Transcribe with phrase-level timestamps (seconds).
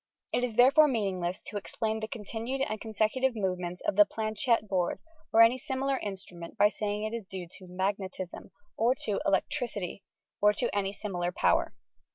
[0.33, 4.03] It is there fore meaningless to explain the continued and consecu tive movements of the
[4.05, 4.97] plaachette board
[5.31, 10.01] or any similar instrument by saying that it is due to "magnetism" or to "electricity"
[10.41, 11.75] or to any similar power.